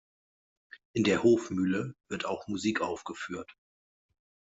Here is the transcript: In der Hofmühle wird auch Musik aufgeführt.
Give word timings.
In 0.93 1.03
der 1.03 1.21
Hofmühle 1.21 1.93
wird 2.07 2.25
auch 2.25 2.47
Musik 2.47 2.81
aufgeführt. 2.81 3.55